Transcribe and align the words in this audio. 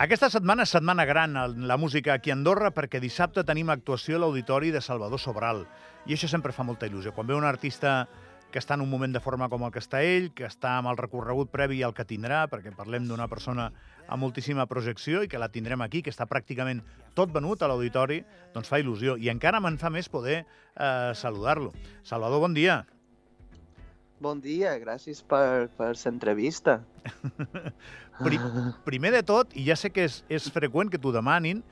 Aquesta 0.00 0.30
setmana 0.32 0.64
és 0.64 0.70
setmana 0.72 1.04
gran 1.04 1.34
en 1.36 1.66
la 1.68 1.76
música 1.76 2.14
aquí 2.14 2.30
a 2.30 2.34
Andorra 2.38 2.70
perquè 2.72 2.96
dissabte 3.02 3.42
tenim 3.44 3.68
actuació 3.68 4.16
a 4.16 4.20
l'Auditori 4.22 4.70
de 4.72 4.80
Salvador 4.80 5.20
Sobral 5.20 5.66
i 6.08 6.14
això 6.16 6.30
sempre 6.32 6.54
fa 6.56 6.64
molta 6.64 6.88
il·lusió. 6.88 7.12
Quan 7.12 7.26
ve 7.28 7.34
un 7.36 7.44
artista 7.44 8.08
que 8.50 8.56
està 8.62 8.78
en 8.78 8.80
un 8.80 8.88
moment 8.88 9.12
de 9.12 9.20
forma 9.20 9.50
com 9.52 9.66
el 9.66 9.74
que 9.74 9.82
està 9.84 10.00
ell, 10.00 10.30
que 10.32 10.46
està 10.48 10.78
amb 10.78 10.88
el 10.88 10.96
recorregut 10.96 11.52
previ 11.52 11.82
al 11.84 11.92
que 11.92 12.06
tindrà, 12.08 12.46
perquè 12.48 12.72
parlem 12.72 13.10
d'una 13.10 13.28
persona 13.28 13.68
amb 14.08 14.24
moltíssima 14.24 14.64
projecció 14.70 15.20
i 15.20 15.28
que 15.28 15.38
la 15.42 15.50
tindrem 15.52 15.84
aquí, 15.84 16.00
que 16.00 16.14
està 16.14 16.24
pràcticament 16.24 16.80
tot 17.12 17.36
venut 17.36 17.60
a 17.60 17.68
l'auditori, 17.68 18.22
doncs 18.54 18.72
fa 18.72 18.80
il·lusió. 18.80 19.18
I 19.20 19.28
encara 19.28 19.60
me'n 19.60 19.76
fa 19.76 19.92
més 19.92 20.08
poder 20.08 20.40
eh, 20.40 21.12
saludar-lo. 21.12 21.74
Salvador, 22.08 22.40
bon 22.48 22.56
dia. 22.56 22.80
Bon 24.20 24.36
dia, 24.36 24.74
gràcies 24.76 25.22
per, 25.24 25.70
per 25.78 25.94
l'entrevista. 25.96 26.74
Pri 28.20 28.36
primer 28.84 29.14
de 29.14 29.22
tot, 29.24 29.54
i 29.56 29.64
ja 29.64 29.76
sé 29.80 29.88
que 29.88 30.04
és, 30.04 30.18
és 30.28 30.48
freqüent 30.52 30.90
que 30.92 31.00
t'ho 31.00 31.12
demanin, 31.14 31.62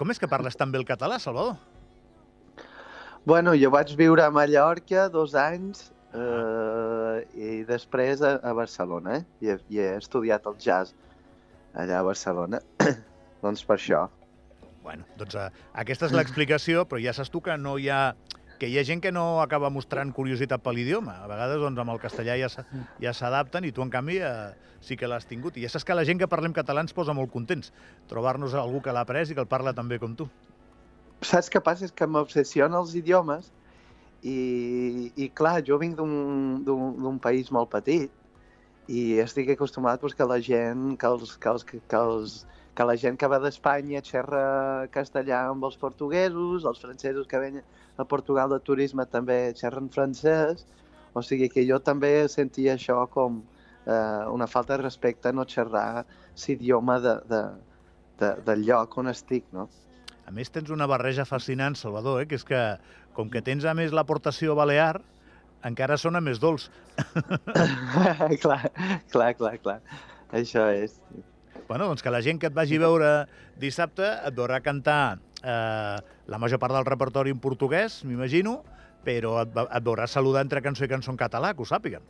com 0.00 0.08
és 0.08 0.16
que 0.16 0.30
parles 0.30 0.56
tan 0.56 0.72
bé 0.72 0.80
el 0.80 0.86
català, 0.88 1.18
Salvador? 1.20 1.58
Bueno, 3.28 3.52
jo 3.52 3.68
vaig 3.74 3.92
viure 4.00 4.24
a 4.24 4.30
Mallorca 4.32 5.10
dos 5.12 5.36
anys 5.36 5.90
eh, 6.16 7.20
i 7.36 7.50
després 7.68 8.24
a, 8.24 8.38
a 8.48 8.54
Barcelona, 8.56 9.18
eh? 9.20 9.26
I, 9.44 9.52
he, 9.52 9.58
I 9.76 9.84
he 9.84 9.90
estudiat 9.98 10.48
el 10.48 10.56
jazz 10.56 10.96
allà 11.76 12.00
a 12.00 12.06
Barcelona. 12.08 12.62
doncs 13.44 13.66
per 13.68 13.76
això. 13.76 14.06
Bueno, 14.80 15.04
doncs 15.20 15.36
uh, 15.36 15.50
aquesta 15.84 16.08
és 16.08 16.16
l'explicació, 16.16 16.88
però 16.88 17.04
ja 17.04 17.12
saps 17.12 17.28
tu 17.28 17.44
que 17.44 17.60
no 17.60 17.76
hi 17.76 17.92
ha 17.92 18.14
que 18.60 18.68
hi 18.68 18.76
ha 18.78 18.84
gent 18.84 19.00
que 19.00 19.10
no 19.10 19.40
acaba 19.40 19.70
mostrant 19.72 20.12
curiositat 20.12 20.60
per 20.62 20.74
l'idioma. 20.76 21.14
A 21.24 21.28
vegades 21.30 21.58
doncs, 21.62 21.80
amb 21.80 21.94
el 21.94 22.00
castellà 22.02 22.36
ja 22.38 22.50
ja 23.00 23.12
s'adapten 23.16 23.64
i 23.64 23.72
tu, 23.72 23.82
en 23.82 23.90
canvi, 23.90 24.18
eh, 24.20 24.52
sí 24.84 24.96
que 25.00 25.08
l'has 25.08 25.24
tingut. 25.26 25.56
I 25.56 25.64
ja 25.64 25.72
saps 25.72 25.86
que 25.88 25.96
la 25.96 26.04
gent 26.04 26.20
que 26.20 26.28
parlem 26.28 26.52
català 26.52 26.84
ens 26.84 26.92
posa 26.92 27.16
molt 27.16 27.32
contents. 27.32 27.72
Trobar-nos 28.12 28.54
algú 28.54 28.82
que 28.84 28.92
l'ha 28.92 29.00
après 29.06 29.30
i 29.30 29.34
que 29.34 29.40
el 29.40 29.48
parla 29.48 29.72
tan 29.72 29.88
bé 29.88 29.98
com 29.98 30.14
tu. 30.14 30.28
Saps 31.24 31.48
què 31.52 31.60
passa? 31.64 31.88
És 31.88 31.92
que 31.92 32.06
m'obsessiona 32.06 32.78
els 32.80 32.94
idiomes 32.96 33.50
i, 34.22 35.10
i 35.16 35.28
clar, 35.32 35.62
jo 35.64 35.78
vinc 35.80 35.96
d'un- 35.96 37.18
país 37.20 37.50
molt 37.52 37.70
petit 37.72 38.10
i 38.88 39.18
estic 39.20 39.50
acostumat 39.52 40.00
pues, 40.00 40.14
que 40.14 40.24
la 40.24 40.40
gent, 40.40 40.96
que, 40.98 41.06
els, 41.06 41.36
que, 41.36 41.48
els, 41.48 41.64
que, 41.64 41.80
els, 41.96 42.44
que 42.44 42.59
la 42.86 42.96
gent 42.96 43.18
que 43.20 43.28
va 43.28 43.38
d'Espanya 43.42 44.02
xerra 44.06 44.42
castellà 44.94 45.42
amb 45.50 45.64
els 45.68 45.76
portuguesos, 45.80 46.64
els 46.64 46.80
francesos 46.80 47.26
que 47.28 47.40
venen 47.42 47.64
a 48.00 48.06
Portugal 48.08 48.50
de 48.54 48.60
turisme 48.64 49.06
també 49.06 49.52
xerren 49.58 49.90
francès, 49.92 50.64
o 51.12 51.22
sigui 51.22 51.50
que 51.52 51.66
jo 51.68 51.80
també 51.82 52.12
sentia 52.28 52.76
això 52.76 53.02
com 53.10 53.42
eh, 53.86 54.24
una 54.30 54.46
falta 54.46 54.76
de 54.76 54.84
respecte 54.84 55.32
no 55.32 55.44
xerrar 55.44 56.04
l'idioma 56.46 57.00
de, 57.00 57.14
de, 57.28 57.42
de, 58.22 58.34
del 58.46 58.64
lloc 58.68 58.96
on 59.02 59.10
estic, 59.12 59.44
no? 59.52 59.68
A 60.26 60.32
més, 60.32 60.50
tens 60.54 60.70
una 60.70 60.86
barreja 60.86 61.26
fascinant, 61.26 61.74
Salvador, 61.74 62.22
eh? 62.22 62.28
que 62.30 62.38
és 62.38 62.44
que, 62.46 62.60
com 63.16 63.30
que 63.32 63.42
tens 63.42 63.66
a 63.66 63.74
més 63.74 63.90
l'aportació 63.96 64.54
balear, 64.54 65.00
encara 65.66 65.98
sona 65.98 66.20
més 66.22 66.38
dolç. 66.38 66.68
clar, 68.44 68.62
clar, 69.10 69.32
clar, 69.40 69.56
clar. 69.58 69.80
Això 70.30 70.68
és. 70.70 70.94
Bueno, 71.70 71.86
doncs 71.86 72.02
que 72.02 72.10
la 72.10 72.18
gent 72.18 72.40
que 72.42 72.48
et 72.50 72.54
vagi 72.56 72.80
a 72.80 72.82
veure 72.82 73.08
dissabte 73.62 74.02
et 74.02 74.34
veurà 74.34 74.56
cantar 74.58 75.20
eh, 75.38 75.98
la 76.26 76.38
major 76.42 76.58
part 76.58 76.74
del 76.74 76.86
repertori 76.88 77.30
en 77.30 77.38
portuguès, 77.38 78.00
m'imagino, 78.02 78.56
però 79.06 79.36
et, 79.44 79.52
et 79.54 79.84
veurà 79.86 80.08
saludar 80.10 80.42
entre 80.42 80.64
cançó 80.64 80.82
i 80.82 80.90
cançó 80.90 81.14
en 81.14 81.20
català, 81.20 81.52
que 81.54 81.62
ho 81.62 81.68
sàpiguen. 81.70 82.02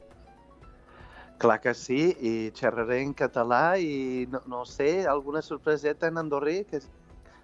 Clar 1.44 1.58
que 1.60 1.74
sí, 1.76 2.00
i 2.24 2.32
xerraré 2.56 3.02
en 3.04 3.12
català 3.12 3.76
i 3.76 4.24
no, 4.32 4.40
no 4.48 4.64
sé, 4.64 5.04
alguna 5.04 5.44
sorpreseta 5.44 6.08
en 6.08 6.16
andorrí 6.24 6.62
que 6.64 6.80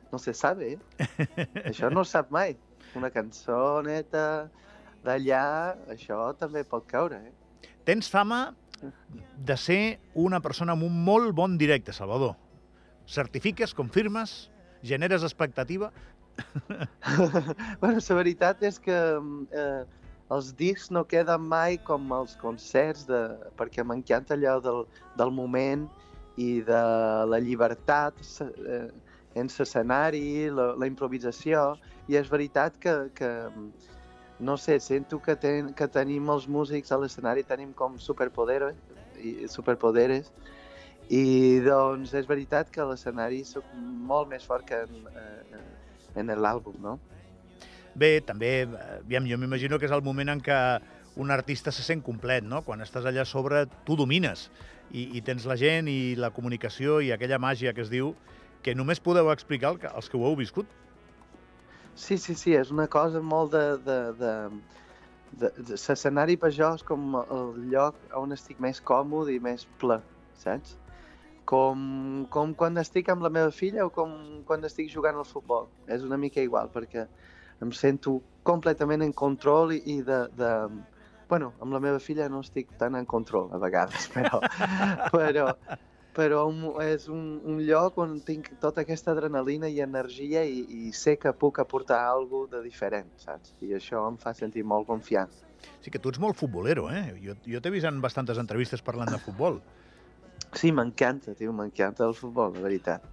no 0.09 0.17
se 0.17 0.33
sabe. 0.33 0.73
Eh? 0.73 1.09
això 1.69 1.93
no 1.93 2.09
es 2.09 2.17
sap 2.17 2.33
mai. 2.33 2.57
Una 2.97 3.13
cançoneta 3.13 4.25
d'allà, 5.05 5.47
això 5.93 6.31
també 6.41 6.65
pot 6.65 6.89
caure. 6.89 7.21
Eh? 7.29 7.71
Tens 7.85 8.09
fama 8.09 8.47
de 9.47 9.57
ser 9.57 9.99
una 10.15 10.41
persona 10.41 10.75
amb 10.77 10.87
un 10.87 10.99
molt 11.05 11.33
bon 11.35 11.57
directe, 11.59 11.93
Salvador. 11.93 12.35
Certifiques, 13.07 13.75
confirmes, 13.75 14.51
generes 14.83 15.23
expectativa. 15.23 15.93
bueno, 17.81 18.01
la 18.01 18.17
veritat 18.19 18.63
és 18.67 18.79
que 18.83 18.97
eh, 18.97 19.85
els 20.35 20.53
discs 20.59 20.91
no 20.91 21.05
queden 21.09 21.47
mai 21.49 21.79
com 21.87 22.11
els 22.13 22.37
concerts, 22.41 23.07
de, 23.09 23.23
perquè 23.57 23.85
m'encanta 23.87 24.35
allò 24.35 24.59
del, 24.61 24.85
del 25.17 25.33
moment 25.33 25.87
i 26.37 26.61
de 26.67 26.83
la 27.31 27.41
llibertat 27.41 28.19
eh, 28.45 28.89
en 29.37 29.49
l'escenari, 29.53 30.49
la, 30.51 30.73
la 30.81 30.89
improvisació, 30.89 31.77
i 32.09 32.17
és 32.19 32.29
veritat 32.33 32.77
que, 32.81 32.95
que 33.17 33.31
no 34.39 34.57
sé, 34.57 34.79
sento 34.81 35.21
que, 35.23 35.37
ten, 35.41 35.73
que 35.75 35.89
tenim 35.89 36.29
els 36.33 36.47
músics 36.49 36.93
a 36.93 36.99
l'escenari, 37.01 37.45
tenim 37.47 37.73
com 37.77 37.97
superpoderes, 38.03 38.77
i, 39.17 39.49
superpoderes, 39.49 40.33
i 41.09 41.61
doncs 41.65 42.13
és 42.19 42.27
veritat 42.29 42.71
que 42.73 42.85
l'escenari 42.85 43.45
soc 43.47 43.67
molt 43.77 44.29
més 44.29 44.45
fort 44.45 44.67
que 44.67 44.83
en, 44.85 45.07
eh, 45.17 45.61
en 46.21 46.35
l'àlbum, 46.35 46.77
no? 46.83 46.99
Bé, 47.97 48.21
també, 48.21 48.67
aviam, 49.01 49.25
jo 49.25 49.39
m'imagino 49.41 49.79
que 49.81 49.89
és 49.89 49.95
el 49.95 50.05
moment 50.05 50.35
en 50.35 50.43
què 50.45 50.57
un 51.17 51.31
artista 51.33 51.73
se 51.73 51.83
sent 51.83 52.03
complet, 52.05 52.45
no? 52.45 52.61
Quan 52.67 52.85
estàs 52.85 53.07
allà 53.09 53.25
sobre, 53.25 53.65
tu 53.87 53.97
domines 53.97 54.51
i, 54.91 55.17
i 55.17 55.23
tens 55.25 55.47
la 55.49 55.57
gent 55.57 55.89
i 55.89 56.15
la 56.19 56.31
comunicació 56.31 57.01
i 57.01 57.13
aquella 57.15 57.41
màgia 57.41 57.73
que 57.73 57.81
es 57.87 57.93
diu 57.93 58.13
que 58.63 58.75
només 58.77 59.01
podeu 59.01 59.31
explicar 59.33 59.73
el 59.73 59.81
que, 59.81 59.89
els 59.89 60.11
que 60.11 60.19
ho 60.19 60.27
heu 60.29 60.37
viscut. 60.37 60.69
Sí, 61.97 62.19
sí, 62.21 62.35
sí, 62.37 62.53
és 62.55 62.71
una 62.71 62.87
cosa 62.93 63.23
molt 63.25 63.53
de... 63.57 63.67
de, 63.87 64.01
de, 64.21 64.33
l'escenari 65.37 66.37
per 66.41 66.49
jo 66.55 66.69
és 66.79 66.83
com 66.87 67.17
el 67.21 67.49
lloc 67.73 67.97
on 68.17 68.33
estic 68.37 68.61
més 68.63 68.79
còmode 68.81 69.35
i 69.35 69.41
més 69.43 69.67
ple, 69.81 69.99
saps? 70.41 70.77
Com, 71.51 71.81
com 72.33 72.55
quan 72.59 72.79
estic 72.81 73.11
amb 73.13 73.25
la 73.27 73.31
meva 73.33 73.51
filla 73.55 73.85
o 73.85 73.91
com 73.93 74.15
quan 74.49 74.65
estic 74.69 74.89
jugant 74.93 75.19
al 75.19 75.29
futbol. 75.29 75.69
És 75.93 76.07
una 76.07 76.19
mica 76.21 76.41
igual, 76.45 76.71
perquè 76.73 77.07
em 77.65 77.73
sento 77.73 78.19
completament 78.47 79.05
en 79.05 79.13
control 79.17 79.75
i, 79.77 79.83
i 79.97 80.01
de, 80.07 80.23
de... 80.39 80.53
Bueno, 81.29 81.53
amb 81.61 81.75
la 81.75 81.83
meva 81.83 82.01
filla 82.03 82.29
no 82.33 82.41
estic 82.45 82.73
tan 82.81 82.97
en 82.99 83.07
control 83.09 83.51
a 83.53 83.61
vegades, 83.63 84.09
però, 84.15 84.41
però, 85.13 85.49
però 86.17 86.47
és 86.81 87.11
un, 87.13 87.25
un 87.45 87.59
lloc 87.61 87.99
on 88.01 88.15
tinc 88.25 88.49
tota 88.61 88.87
aquesta 88.87 89.13
adrenalina 89.13 89.69
i 89.69 89.83
energia 89.85 90.45
i, 90.49 90.63
i 90.89 90.93
sé 90.97 91.19
que 91.21 91.33
puc 91.37 91.61
aportar 91.61 91.99
alguna 92.09 92.57
de 92.57 92.63
diferent, 92.65 93.11
saps? 93.21 93.53
I 93.61 93.75
això 93.77 94.07
em 94.09 94.17
fa 94.21 94.33
sentir 94.37 94.65
molt 94.65 94.89
confiant. 94.89 95.33
Sí 95.85 95.93
que 95.93 96.01
tu 96.01 96.13
ets 96.13 96.21
molt 96.23 96.39
futbolero, 96.39 96.87
eh? 96.89 97.11
Jo, 97.21 97.37
jo 97.45 97.61
t'he 97.61 97.73
vist 97.75 97.89
en 97.89 98.01
bastantes 98.01 98.41
entrevistes 98.41 98.85
parlant 98.87 99.13
de 99.13 99.21
futbol. 99.21 99.61
Sí, 100.57 100.71
m'encanta, 100.73 101.35
tio, 101.37 101.53
m'encanta 101.53 102.07
el 102.07 102.17
futbol, 102.17 102.55
la 102.57 102.65
veritat. 102.65 103.05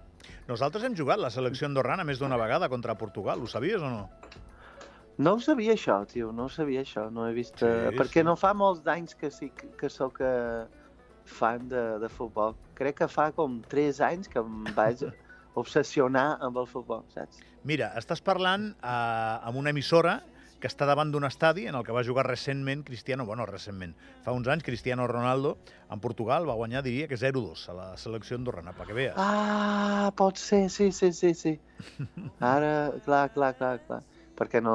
Nosaltres 0.47 0.85
hem 0.87 0.95
jugat 0.95 1.19
la 1.19 1.31
selecció 1.33 1.67
andorrana 1.67 2.05
més 2.07 2.21
d'una 2.21 2.39
vegada 2.39 2.69
contra 2.71 2.95
Portugal, 2.95 3.43
ho 3.43 3.49
sabies 3.51 3.83
o 3.83 3.91
no? 3.91 4.05
No 5.23 5.35
ho 5.35 5.41
sabia 5.43 5.75
això, 5.75 5.99
tio, 6.09 6.31
no 6.31 6.47
ho 6.47 6.51
sabia 6.51 6.81
això, 6.87 7.09
no 7.11 7.27
he 7.27 7.35
vist... 7.35 7.59
Sí, 7.59 7.67
eh, 7.67 7.91
perquè 7.97 8.23
sí. 8.23 8.27
no 8.27 8.37
fa 8.39 8.53
molts 8.57 8.81
d'anys 8.85 9.19
que 9.19 9.29
sí 9.31 9.51
que, 9.53 9.69
que 9.77 9.91
sóc 9.91 10.23
eh, 10.23 10.63
fan 11.25 11.69
de, 11.71 11.83
de 12.01 12.09
futbol. 12.09 12.55
Crec 12.77 13.01
que 13.01 13.07
fa 13.11 13.31
com 13.35 13.61
3 13.71 14.01
anys 14.09 14.29
que 14.31 14.41
em 14.41 14.67
vaig 14.75 15.05
obsessionar 15.61 16.37
amb 16.43 16.59
el 16.61 16.69
futbol, 16.69 17.03
saps? 17.13 17.41
Mira, 17.63 17.93
estàs 17.99 18.21
parlant 18.23 18.71
eh, 18.73 19.47
amb 19.47 19.59
una 19.61 19.71
emissora 19.71 20.19
que 20.63 20.69
està 20.71 20.85
davant 20.87 21.09
d'un 21.11 21.27
estadi 21.27 21.65
en 21.67 21.75
el 21.75 21.83
que 21.83 21.91
va 21.91 22.05
jugar 22.07 22.23
recentment 22.23 22.85
Cristiano, 22.87 23.25
bueno, 23.27 23.43
recentment, 23.45 23.97
fa 24.23 24.31
uns 24.31 24.47
anys 24.47 24.63
Cristiano 24.63 25.09
Ronaldo, 25.11 25.57
en 25.91 25.99
Portugal 25.99 26.47
va 26.47 26.55
guanyar, 26.55 26.85
diria 26.85 27.09
que 27.11 27.19
0-2 27.19 27.65
a 27.67 27.75
la 27.75 27.87
selecció 27.99 28.39
andorrana, 28.39 28.71
perquè 28.77 28.95
veus. 28.95 29.17
Ah, 29.19 30.13
pot 30.15 30.39
ser, 30.39 30.69
sí, 30.71 30.93
sí, 30.95 31.11
sí, 31.11 31.33
sí. 31.35 31.57
Ara, 32.53 32.93
clar, 33.03 33.25
clar, 33.35 33.51
clar, 33.59 33.75
clar. 33.83 33.99
Perquè 34.43 34.59
no, 34.59 34.73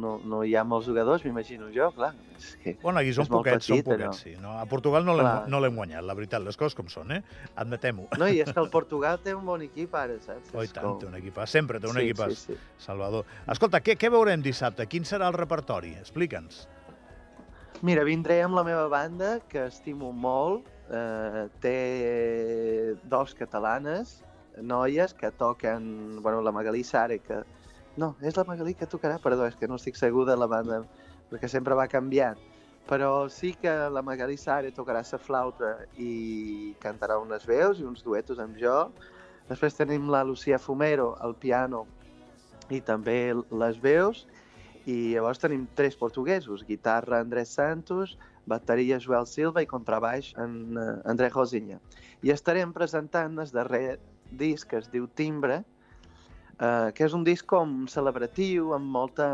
no, 0.00 0.16
no 0.26 0.40
hi 0.42 0.56
ha 0.58 0.64
molts 0.66 0.88
jugadors, 0.88 1.22
m'imagino 1.22 1.68
jo, 1.70 1.92
clar. 1.94 2.08
És 2.34 2.48
que... 2.58 2.72
Bueno, 2.82 2.98
aquí 2.98 3.12
són 3.14 3.28
poquets, 3.30 3.68
són 3.68 3.78
petit, 3.78 3.86
allò. 3.92 4.08
poquets, 4.08 4.22
sí. 4.24 4.32
No, 4.42 4.56
a 4.58 4.64
Portugal 4.66 5.06
no 5.06 5.14
l'hem 5.14 5.46
no 5.52 5.60
guanyat, 5.76 6.02
la 6.02 6.16
veritat, 6.18 6.42
les 6.42 6.58
coses 6.58 6.74
com 6.74 6.88
són, 6.90 7.12
eh? 7.14 7.20
Admetem-ho. 7.62 8.08
No, 8.18 8.26
i 8.26 8.42
és 8.42 8.50
que 8.50 8.58
el 8.64 8.70
Portugal 8.74 9.20
té 9.22 9.36
un 9.36 9.46
bon 9.46 9.62
equip 9.62 9.94
ara, 9.94 10.16
saps? 10.24 10.50
Oh, 10.50 10.64
i 10.64 10.72
tant, 10.72 10.88
com- 10.88 10.98
té 10.98 11.06
un 11.06 11.14
equipàs, 11.20 11.54
sempre 11.54 11.78
té 11.78 11.86
un 11.86 12.00
sí, 12.00 12.08
equipàs, 12.08 12.34
Sí, 12.34 12.56
sí. 12.56 12.58
Salvador. 12.82 13.28
Escolta, 13.54 13.78
què, 13.84 13.94
què 14.00 14.10
veurem 14.10 14.42
dissabte? 14.42 14.88
Quin 14.90 15.06
serà 15.06 15.30
el 15.30 15.38
repertori? 15.38 15.94
Explica'ns. 16.02 16.64
Mira, 17.86 18.02
vindré 18.02 18.40
amb 18.42 18.58
la 18.58 18.64
meva 18.66 18.88
banda, 18.90 19.36
que 19.46 19.68
estimo 19.70 20.10
molt. 20.10 20.66
Eh, 20.90 21.46
té 21.62 22.94
dos 23.08 23.38
catalanes, 23.38 24.18
noies, 24.60 25.14
que 25.14 25.30
toquen... 25.30 26.18
Bueno, 26.22 26.42
la 26.42 26.52
Magalí 26.52 26.82
Sare, 26.84 27.20
que, 27.22 27.38
No, 27.96 28.16
és 28.26 28.34
la 28.34 28.42
Magalí 28.46 28.74
que 28.74 28.88
tocarà, 28.90 29.20
perdó, 29.22 29.46
és 29.46 29.54
que 29.54 29.68
no 29.70 29.78
estic 29.78 29.94
segur 29.94 30.24
de 30.26 30.34
la 30.34 30.48
banda, 30.50 30.80
perquè 31.30 31.46
sempre 31.50 31.76
va 31.78 31.86
canviant. 31.90 32.40
Però 32.88 33.28
sí 33.32 33.54
que 33.56 33.70
la 33.88 34.02
Magalí 34.04 34.36
Sare 34.36 34.72
tocarà 34.74 35.00
la 35.06 35.18
flauta 35.18 35.70
i 35.96 36.74
cantarà 36.82 37.16
unes 37.22 37.46
veus 37.46 37.78
i 37.80 37.86
uns 37.86 38.02
duetos 38.02 38.40
amb 38.42 38.58
jo. 38.60 38.90
Després 39.48 39.78
tenim 39.78 40.10
la 40.10 40.24
Lucía 40.24 40.58
Fumero 40.58 41.14
al 41.20 41.36
piano 41.36 41.86
i 42.68 42.80
també 42.80 43.32
les 43.32 43.80
veus. 43.80 44.26
I 44.84 45.14
llavors 45.14 45.40
tenim 45.40 45.64
tres 45.74 45.96
portuguesos, 45.96 46.64
guitarra 46.66 47.20
Andrés 47.20 47.54
Santos, 47.56 48.18
bateria 48.44 48.98
Joel 49.00 49.26
Silva 49.26 49.62
i 49.62 49.70
contrabaix 49.70 50.34
en 50.36 50.76
uh, 50.76 51.00
André 51.08 51.30
Rosinha. 51.30 51.78
I 52.20 52.34
estarem 52.34 52.74
presentant 52.74 53.38
el 53.38 53.54
darrer 53.54 53.98
disc 54.30 54.68
que 54.68 54.82
es 54.82 54.90
diu 54.92 55.06
Timbre, 55.08 55.62
eh, 56.60 56.90
que 56.94 57.06
és 57.06 57.14
un 57.16 57.24
disc 57.26 57.46
com 57.50 57.84
celebratiu, 57.90 58.72
amb 58.76 58.90
molta 58.96 59.26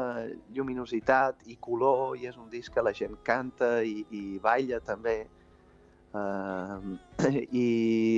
lluminositat 0.55 1.45
i 1.47 1.59
color, 1.61 2.17
i 2.19 2.29
és 2.31 2.39
un 2.41 2.49
disc 2.53 2.73
que 2.75 2.85
la 2.85 2.95
gent 2.97 3.19
canta 3.27 3.81
i, 3.83 4.05
i 4.11 4.39
balla 4.43 4.81
també. 4.85 5.23
Uh, 6.11 6.97
I 7.63 7.67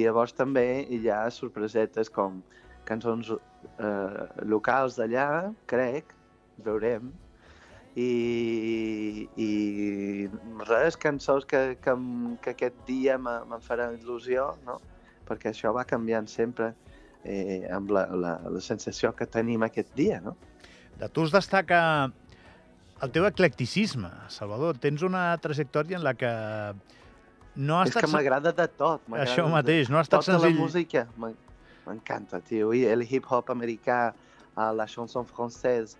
llavors 0.07 0.33
també 0.33 0.87
hi 0.89 1.03
ha 1.13 1.27
sorpresetes 1.31 2.09
com 2.09 2.41
cançons 2.89 3.29
uh, 3.35 4.23
locals 4.49 4.97
d'allà, 4.97 5.27
crec, 5.69 6.15
veurem, 6.65 7.11
i, 7.95 9.29
i 9.37 9.51
res, 10.65 10.97
cançons 10.97 11.45
que, 11.45 11.77
que, 11.85 11.97
que 12.41 12.55
aquest 12.55 12.79
dia 12.89 13.19
me'n 13.21 13.61
faran 13.61 13.99
il·lusió, 13.99 14.55
no? 14.65 14.79
perquè 15.29 15.53
això 15.53 15.75
va 15.77 15.85
canviant 15.89 16.27
sempre 16.29 16.73
eh, 17.25 17.69
amb 17.73 17.91
la, 17.95 18.07
la, 18.17 18.33
la 18.51 18.61
sensació 18.61 19.13
que 19.17 19.27
tenim 19.27 19.63
aquest 19.67 19.93
dia, 19.99 20.21
no? 20.21 20.37
De 20.99 21.09
tu 21.09 21.25
es 21.27 21.33
destaca 21.35 21.81
el 23.03 23.11
teu 23.11 23.25
eclecticisme, 23.27 24.11
Salvador. 24.31 24.79
Tens 24.79 25.03
una 25.03 25.33
trajectòria 25.43 25.97
en 25.99 26.05
la 26.05 26.13
que 26.15 26.31
no 27.57 27.79
ha 27.81 27.85
És 27.87 27.91
estat... 27.93 28.05
que 28.07 28.13
m'agrada 28.13 28.53
de 28.55 28.67
tot. 28.69 29.03
Això 29.19 29.49
mateix, 29.51 29.91
no 29.91 29.99
ha 29.99 30.05
estat 30.07 30.21
tota 30.23 30.37
senzill. 30.37 30.55
la 30.57 30.61
música 30.63 31.07
m'en- 31.19 31.39
m'encanta, 31.87 32.41
tio. 32.41 32.71
I 32.77 32.85
el 32.93 33.03
hip-hop 33.03 33.51
americà, 33.51 34.13
a 34.55 34.69
la 34.77 34.87
chanson 34.87 35.27
française, 35.27 35.97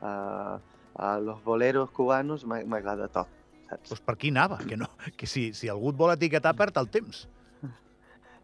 a, 0.00 0.58
a 0.96 1.18
los 1.20 1.42
boleros 1.44 1.90
cubanos, 1.90 2.46
m'a- 2.46 2.64
m'agrada 2.64 3.08
tot, 3.12 3.28
saps? 3.68 3.90
Doncs 3.90 4.00
per 4.06 4.14
aquí 4.16 4.30
anava, 4.32 4.58
que, 4.64 4.76
no, 4.80 4.88
que 5.16 5.26
si, 5.28 5.50
si 5.52 5.68
algú 5.68 5.90
et 5.92 5.98
vol 6.00 6.14
etiquetar 6.16 6.54
perd 6.56 6.78
el 6.80 6.88
temps. 6.88 7.26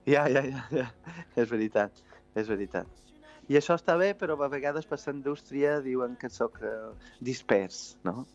Ja, 0.04 0.24
ja, 0.26 0.40
ja, 0.42 0.64
ja. 0.74 0.86
És 1.38 1.46
veritat, 1.46 2.00
és 2.34 2.48
veritat. 2.48 2.86
I 3.50 3.58
això 3.58 3.74
està 3.76 3.96
bé, 3.98 4.12
però 4.18 4.36
a 4.40 4.48
vegades 4.48 4.86
per 4.86 4.98
la 5.02 5.12
indústria 5.12 5.80
diuen 5.82 6.14
que 6.16 6.30
sóc 6.30 6.60
uh, 6.62 6.92
dispers, 7.20 7.96
no? 8.06 8.26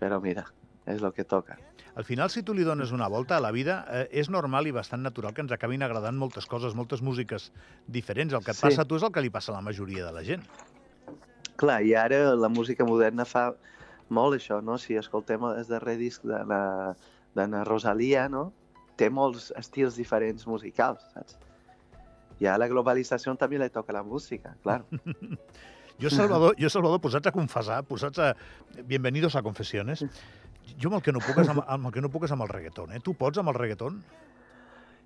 Però 0.00 0.20
mira, 0.20 0.46
és 0.88 1.02
el 1.02 1.12
que 1.12 1.24
toca. 1.28 1.58
Al 1.94 2.06
final, 2.06 2.30
si 2.30 2.42
tu 2.42 2.54
li 2.54 2.64
dones 2.64 2.92
una 2.92 3.08
volta 3.08 3.36
a 3.36 3.42
la 3.42 3.50
vida, 3.50 3.84
eh, 3.90 4.06
és 4.22 4.30
normal 4.30 4.66
i 4.66 4.72
bastant 4.72 5.02
natural 5.02 5.34
que 5.34 5.42
ens 5.42 5.52
acabin 5.52 5.82
agradant 5.82 6.16
moltes 6.16 6.46
coses, 6.46 6.74
moltes 6.74 7.02
músiques 7.02 7.50
diferents. 7.86 8.32
El 8.32 8.44
que 8.44 8.52
et 8.52 8.56
Sí. 8.56 8.62
passa 8.62 8.82
a 8.82 8.88
tu 8.88 8.96
és 8.96 9.02
el 9.02 9.12
que 9.12 9.20
li 9.20 9.30
passa 9.30 9.52
a 9.52 9.56
la 9.56 9.60
majoria 9.60 10.06
de 10.06 10.12
la 10.12 10.22
gent. 10.22 10.42
Clar, 11.56 11.82
i 11.84 11.94
ara 11.94 12.34
la 12.34 12.48
música 12.48 12.84
moderna 12.84 13.26
fa 13.26 13.54
molt 14.08 14.38
això, 14.38 14.62
no? 14.62 14.78
Si 14.78 14.96
escoltem 14.96 15.44
el 15.44 15.66
darrer 15.68 15.98
disc 15.98 16.22
de 16.24 16.40
la, 16.46 16.96
de 17.34 17.46
la 17.46 17.64
Rosalia, 17.64 18.28
no? 18.28 18.52
Té 18.96 19.10
molts 19.10 19.52
estils 19.56 19.96
diferents 19.96 20.46
musicals, 20.46 21.04
saps? 21.12 21.36
I 22.40 22.48
a 22.48 22.56
la 22.60 22.68
globalització 22.70 23.34
també 23.36 23.58
li 23.60 23.68
toca 23.72 23.92
la 23.92 24.02
música, 24.02 24.54
clar. 24.64 24.80
Jo, 26.00 26.08
Salvador, 26.16 26.56
jo, 26.56 26.70
Salvador, 26.72 27.00
posats 27.04 27.28
a 27.28 27.34
confessar, 27.34 27.82
posats 27.84 28.18
a... 28.18 28.32
Bienvenidos 28.88 29.36
a 29.36 29.42
confessiones. 29.44 30.06
Jo 30.80 30.88
amb 30.88 30.96
el 30.98 31.04
que 31.04 31.12
no 31.12 31.20
puc 31.20 31.42
és 31.42 31.50
amb, 31.52 31.60
amb 31.66 31.90
el 31.90 31.92
que 31.92 32.00
no 32.00 32.08
puc 32.12 32.24
és 32.24 32.32
amb 32.32 32.46
el 32.46 32.52
reggaeton, 32.52 32.94
eh? 32.96 33.00
Tu 33.04 33.12
pots 33.18 33.42
amb 33.42 33.52
el 33.52 33.58
reggaeton? 33.58 34.00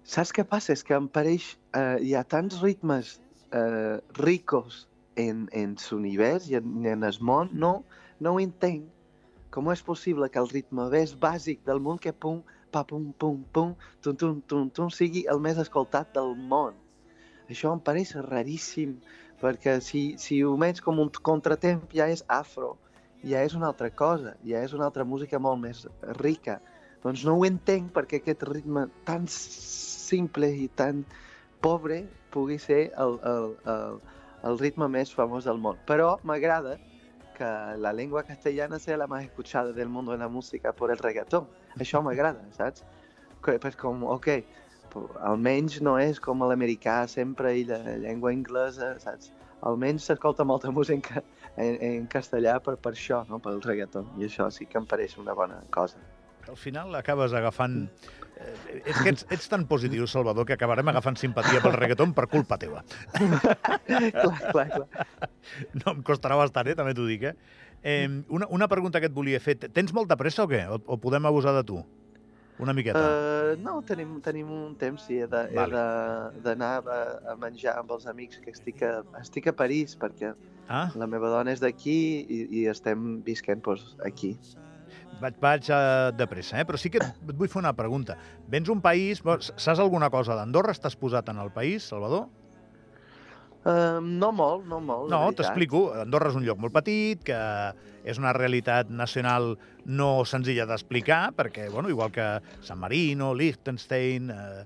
Saps 0.06 0.30
què 0.36 0.44
passa? 0.46 0.76
És 0.76 0.86
que 0.86 0.94
em 0.94 1.08
pareix... 1.10 1.54
Eh, 1.74 1.98
hi 2.06 2.14
ha 2.14 2.22
tants 2.22 2.60
ritmes 2.62 3.16
eh, 3.50 3.98
ricos 4.20 4.84
en, 5.18 5.48
en 5.50 5.74
l'univers 5.90 6.46
i 6.52 6.60
en, 6.60 6.86
en 6.86 7.02
el 7.08 7.18
món, 7.18 7.50
no, 7.50 7.72
no 8.22 8.36
ho 8.36 8.42
entenc. 8.42 8.86
Com 9.54 9.72
és 9.74 9.82
possible 9.86 10.30
que 10.30 10.38
el 10.42 10.50
ritme 10.54 10.86
més 10.94 11.18
bàsic 11.18 11.66
del 11.66 11.82
món, 11.82 11.98
que 11.98 12.14
pum, 12.14 12.42
pa, 12.70 12.86
pum, 12.86 13.10
pum, 13.18 13.42
pum, 13.54 13.74
tum, 14.02 14.16
tum, 14.22 14.40
tum, 14.46 14.70
tum, 14.78 14.94
sigui 14.94 15.26
el 15.34 15.42
més 15.42 15.58
escoltat 15.62 16.14
del 16.14 16.34
món? 16.54 16.83
Això 17.50 17.72
em 17.74 17.80
pareix 17.84 18.14
raríssim, 18.28 18.96
perquè 19.40 19.78
si, 19.84 20.14
si 20.20 20.40
ho 20.44 20.54
mets 20.60 20.80
com 20.84 21.00
un 21.02 21.10
contratemp 21.28 21.84
ja 21.92 22.08
és 22.12 22.24
afro, 22.28 22.74
ja 23.24 23.42
és 23.44 23.54
una 23.56 23.68
altra 23.72 23.90
cosa, 23.90 24.34
ja 24.44 24.62
és 24.64 24.72
una 24.76 24.88
altra 24.88 25.04
música 25.04 25.40
molt 25.40 25.60
més 25.60 25.84
rica. 26.20 26.60
Doncs 27.04 27.24
no 27.28 27.36
ho 27.36 27.44
entenc 27.44 27.92
perquè 27.92 28.20
aquest 28.20 28.44
ritme 28.48 28.86
tan 29.04 29.26
simple 29.28 30.48
i 30.48 30.68
tan 30.72 31.04
pobre 31.64 32.04
pugui 32.32 32.58
ser 32.60 32.90
el, 33.00 33.18
el, 33.28 33.50
el, 33.74 34.00
el 34.48 34.58
ritme 34.60 34.88
més 34.92 35.12
famós 35.12 35.48
del 35.48 35.60
món. 35.60 35.80
Però 35.88 36.14
m'agrada 36.24 36.78
que 37.34 37.50
la 37.80 37.92
llengua 37.92 38.22
castellana 38.24 38.78
sea 38.78 38.96
la 38.96 39.06
más 39.06 39.24
escuchada 39.24 39.72
del 39.72 39.88
mundo 39.88 40.12
de 40.12 40.18
la 40.18 40.28
música 40.28 40.72
por 40.72 40.90
el 40.90 40.98
reggaetón. 40.98 41.48
Això 41.76 42.00
m'agrada, 42.02 42.44
saps? 42.56 42.84
Pues 43.44 43.76
com, 43.76 44.04
ok, 44.08 44.28
almenys 45.22 45.80
no 45.84 45.96
és 46.00 46.20
com 46.22 46.42
l'americà 46.46 47.04
sempre 47.10 47.54
i 47.58 47.64
la 47.68 47.80
llengua 48.02 48.32
anglesa, 48.34 48.94
saps? 49.02 49.32
Almenys 49.64 50.10
s'escolta 50.10 50.44
molta 50.44 50.70
música 50.70 51.22
en, 51.56 51.78
en 51.80 52.06
castellà 52.12 52.58
per, 52.60 52.76
per 52.76 52.92
això, 52.92 53.22
no? 53.30 53.40
pel 53.40 53.62
reggaeton. 53.64 54.10
I 54.20 54.28
això 54.28 54.50
sí 54.52 54.68
que 54.68 54.78
em 54.80 54.86
pareix 54.88 55.16
una 55.20 55.36
bona 55.36 55.62
cosa. 55.74 56.02
Al 56.48 56.60
final 56.60 56.94
acabes 56.98 57.32
agafant... 57.32 57.86
Eh, 58.34 58.80
és 58.90 58.98
que 58.98 59.12
ets, 59.14 59.24
ets 59.32 59.48
tan 59.48 59.64
positiu, 59.70 60.08
Salvador, 60.10 60.44
que 60.44 60.56
acabarem 60.56 60.90
agafant 60.90 61.16
simpatia 61.16 61.62
pel 61.64 61.76
reggaeton 61.78 62.12
per 62.16 62.26
culpa 62.28 62.58
teva. 62.60 62.82
clar, 63.86 64.40
clar, 64.50 64.66
clar. 64.74 65.08
No, 65.78 65.94
em 65.94 66.02
costarà 66.04 66.36
bastant, 66.36 66.68
eh? 66.68 66.76
també 66.76 66.96
t'ho 66.98 67.06
dic. 67.08 67.30
Eh? 67.30 67.62
Eh, 67.84 68.08
una, 68.28 68.50
una 68.50 68.68
pregunta 68.68 69.00
que 69.00 69.08
et 69.08 69.16
volia 69.16 69.40
fer. 69.40 69.56
Tens 69.64 69.94
molta 69.96 70.18
pressa 70.20 70.44
o 70.44 70.50
què? 70.50 70.64
O, 70.68 70.82
o 70.84 71.00
podem 71.00 71.30
abusar 71.30 71.54
de 71.56 71.64
tu? 71.70 71.80
Una 72.62 72.72
miqueta. 72.72 73.00
Uh, 73.02 73.54
no, 73.62 73.80
tenim, 73.82 74.20
tenim 74.22 74.50
un 74.54 74.74
temps, 74.78 75.02
sí, 75.08 75.18
he 75.18 75.26
he 75.26 75.54
Vale. 75.56 75.84
d'anar 76.44 76.74
a, 76.86 76.98
a 77.32 77.36
menjar 77.40 77.78
amb 77.80 77.90
els 77.96 78.06
amics, 78.06 78.38
que 78.44 78.54
estic 78.54 78.82
a, 78.86 79.00
estic 79.20 79.48
a 79.50 79.56
París, 79.58 79.96
perquè 79.98 80.34
Ah, 80.68 80.90
la 80.96 81.06
meva 81.06 81.28
dona 81.28 81.52
és 81.52 81.60
d'aquí 81.60 81.94
i, 82.24 82.38
i 82.60 82.66
estem 82.72 83.18
visquent 83.24 83.60
pues, 83.64 83.82
aquí. 84.04 84.32
vaig, 85.20 85.36
vaig 85.40 85.68
uh, 85.70 86.10
de 86.16 86.26
pressa, 86.26 86.58
eh? 86.58 86.64
però 86.64 86.80
sí 86.80 86.90
que 86.90 87.02
et, 87.02 87.20
vull 87.36 87.50
fer 87.52 87.60
una 87.60 87.74
pregunta. 87.76 88.16
Vens 88.50 88.70
un 88.72 88.80
país... 88.80 89.20
Saps 89.22 89.78
alguna 89.78 90.10
cosa 90.10 90.36
d'Andorra? 90.38 90.72
Estàs 90.72 90.96
posat 90.96 91.28
en 91.28 91.38
el 91.42 91.52
país, 91.52 91.84
Salvador? 91.92 92.26
Uh, 93.64 93.96
no 94.04 94.28
molt, 94.36 94.66
no 94.68 94.78
molt, 94.84 95.08
No, 95.08 95.32
t'explico. 95.32 95.86
Andorra 96.02 96.28
és 96.28 96.36
un 96.36 96.44
lloc 96.44 96.58
molt 96.60 96.74
petit, 96.76 97.22
que 97.24 97.38
és 98.04 98.18
una 98.20 98.34
realitat 98.36 98.90
nacional 98.92 99.54
no 99.86 100.24
senzilla 100.28 100.66
d'explicar, 100.68 101.30
perquè, 101.32 101.70
bueno, 101.72 101.88
igual 101.88 102.12
que 102.12 102.26
San 102.60 102.78
Marino, 102.78 103.32
Liechtenstein, 103.34 104.28
eh, 104.30 104.64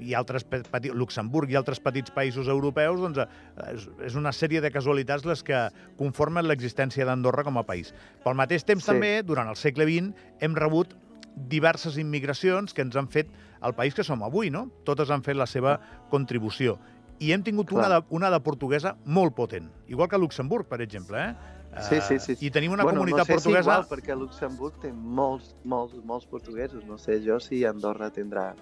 i 0.00 0.14
altres 0.14 0.44
pe- 0.44 0.62
petits, 0.70 0.94
Luxemburg 0.94 1.50
i 1.50 1.56
altres 1.58 1.78
petits 1.82 2.10
països 2.14 2.46
europeus, 2.50 3.00
doncs 3.00 3.18
eh, 3.18 3.28
és, 3.74 3.88
és 4.10 4.14
una 4.18 4.30
sèrie 4.34 4.60
de 4.62 4.70
casualitats 4.74 5.24
les 5.26 5.42
que 5.46 5.68
conformen 5.98 6.46
l'existència 6.46 7.06
d'Andorra 7.06 7.44
com 7.46 7.58
a 7.58 7.64
país. 7.66 7.94
Pel 8.24 8.34
mateix 8.38 8.64
temps, 8.66 8.82
Sí. 8.84 8.90
també, 8.92 9.22
durant 9.22 9.48
el 9.50 9.56
segle 9.58 9.86
XX, 9.86 10.14
hem 10.40 10.54
rebut 10.58 10.94
diverses 11.36 11.98
immigracions 11.98 12.74
que 12.74 12.82
ens 12.82 12.96
han 12.98 13.06
fet 13.06 13.28
el 13.62 13.74
país 13.74 13.94
que 13.94 14.02
som 14.02 14.22
avui, 14.26 14.50
no? 14.50 14.68
Totes 14.84 15.10
han 15.10 15.22
fet 15.22 15.36
la 15.38 15.46
seva 15.46 15.78
contribució. 16.10 16.78
I 17.18 17.32
hem 17.34 17.42
tingut 17.42 17.72
una 17.74 17.88
de, 17.90 18.00
una 18.14 18.30
de 18.30 18.38
portuguesa 18.44 18.94
molt 19.04 19.34
potent, 19.34 19.70
igual 19.90 20.08
que 20.08 20.18
Luxemburg, 20.18 20.68
per 20.70 20.80
exemple. 20.84 21.18
Eh? 21.18 21.56
Sí, 21.82 22.00
sí, 22.00 22.18
sí. 22.18 22.36
I 22.46 22.50
tenim 22.50 22.72
una 22.72 22.84
bueno, 22.86 23.00
comunitat 23.00 23.26
no 23.26 23.26
sé 23.26 23.34
portuguesa... 23.36 23.62
Si 23.62 23.70
igual, 23.74 23.86
perquè 23.90 24.16
Luxemburg 24.16 24.80
té 24.82 24.90
molts, 24.92 25.52
molts, 25.68 25.98
molts 26.06 26.26
portuguesos. 26.30 26.84
No 26.88 26.98
sé 26.98 27.20
jo 27.24 27.38
si 27.42 27.64
Andorra 27.68 28.10
tindrà... 28.14 28.52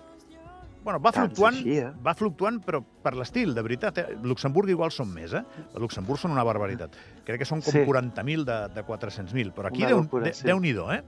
Bueno, 0.87 1.01
va 1.03 1.11
tants 1.11 1.33
fluctuant, 1.33 1.57
així, 1.59 1.79
eh? 1.83 1.89
va 2.05 2.13
fluctuant, 2.15 2.61
però 2.63 2.79
per 3.03 3.17
l'estil, 3.19 3.55
de 3.57 3.63
veritat. 3.67 3.97
Eh? 3.99 4.19
Luxemburg 4.23 4.71
igual 4.71 4.93
són 4.95 5.09
més, 5.11 5.33
eh? 5.35 5.43
A 5.67 5.83
Luxemburg 5.83 6.21
són 6.23 6.35
una 6.35 6.45
barbaritat. 6.47 6.95
Crec 7.27 7.43
que 7.43 7.49
són 7.49 7.63
com 7.65 7.75
Sí. 7.75 7.83
40.000 7.89 8.45
de, 8.47 8.59
de 8.77 8.85
400.000, 8.87 9.55
però 9.57 9.73
aquí 9.73 9.83
déu, 9.83 10.05
locura, 10.05 10.29
de, 10.29 10.35
sí. 10.39 10.47
Déu-n'hi-do, 10.47 10.87
eh? 10.95 11.01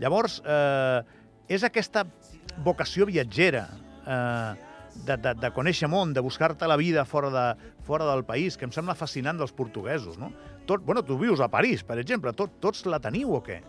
Llavors, 0.00 0.38
eh, 0.40 1.02
és 1.52 1.66
aquesta 1.68 2.06
vocació 2.64 3.04
viatgera 3.10 3.66
eh, 4.06 4.65
de, 5.04 5.16
de, 5.16 5.34
de 5.34 5.50
conèixer 5.54 5.88
món, 5.92 6.12
de 6.16 6.22
buscar-te 6.24 6.66
la 6.66 6.76
vida 6.80 7.04
fora, 7.04 7.30
de, 7.30 7.72
fora 7.86 8.06
del 8.08 8.24
país, 8.24 8.56
que 8.56 8.64
em 8.64 8.72
sembla 8.72 8.94
fascinant 8.94 9.38
dels 9.38 9.52
portuguesos, 9.52 10.16
no? 10.18 10.32
Tot, 10.66 10.82
bueno, 10.82 11.04
tu 11.04 11.18
vius 11.18 11.40
a 11.40 11.48
París, 11.48 11.84
per 11.84 11.98
exemple, 11.98 12.32
tot, 12.32 12.56
tots 12.60 12.86
la 12.86 12.98
teniu 13.02 13.34
o 13.36 13.42
què? 13.44 13.60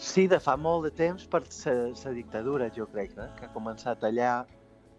Sí, 0.00 0.26
de 0.32 0.38
fa 0.40 0.56
molt 0.56 0.86
de 0.88 0.90
temps 0.96 1.26
per 1.28 1.42
la 1.44 2.12
dictadura, 2.16 2.70
jo 2.72 2.86
crec, 2.88 3.12
eh? 3.20 3.28
que 3.36 3.46
ha 3.46 3.52
començat 3.52 4.00
allà 4.08 4.46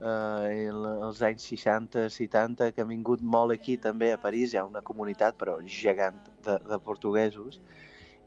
eh, 0.02 0.68
el- 0.70 0.86
els 1.08 1.22
anys 1.26 1.48
60, 1.50 2.08
70, 2.10 2.72
que 2.72 2.82
han 2.82 2.90
vingut 2.90 3.22
molt 3.22 3.52
aquí 3.56 3.78
també 3.78 4.12
a 4.14 4.20
París, 4.22 4.54
hi 4.54 4.58
ha 4.62 4.66
una 4.66 4.82
comunitat 4.82 5.38
però 5.38 5.58
gegant 5.66 6.20
de, 6.46 6.60
de 6.70 6.80
portuguesos, 6.80 7.60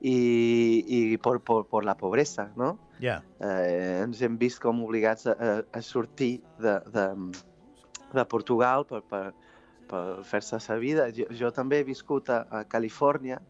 i, 0.04 0.84
i 0.84 0.98
per, 1.18 1.38
per, 1.40 1.62
per 1.70 1.84
la 1.86 1.94
pobresa, 1.96 2.50
no? 2.60 2.74
Ja. 3.00 3.22
eh, 3.40 4.02
ens 4.04 4.20
hem 4.22 4.36
vist 4.40 4.60
com 4.62 4.82
obligats 4.84 5.26
a, 5.26 5.34
a, 5.64 5.80
sortir 5.82 6.42
de, 6.60 6.76
de, 6.92 7.06
de 8.12 8.24
Portugal 8.30 8.84
per, 8.88 9.00
per, 9.08 9.24
per 9.88 10.04
fer-se 10.28 10.60
sa 10.60 10.76
vida. 10.80 11.08
Jo, 11.16 11.26
jo 11.32 11.50
també 11.56 11.80
he 11.80 11.88
viscut 11.88 12.28
a, 12.32 12.44
a 12.50 12.62
Califòrnia 12.68 13.40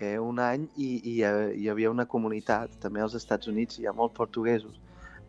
eh, 0.00 0.18
un 0.18 0.42
any 0.42 0.66
i, 0.74 0.90
i 0.98 1.14
hi, 1.14 1.22
ha- 1.24 1.52
hi 1.54 1.70
havia 1.70 1.94
una 1.94 2.06
comunitat, 2.10 2.74
també 2.82 3.02
als 3.02 3.14
Estats 3.14 3.48
Units 3.50 3.78
hi 3.78 3.86
ha 3.86 3.94
molts 3.94 4.18
portuguesos, 4.18 4.80